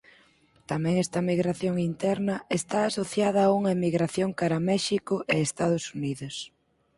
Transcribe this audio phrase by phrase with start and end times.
[0.69, 6.35] Tamén esta migración interna está asociada a unha emigración cara México e Estados Unidos.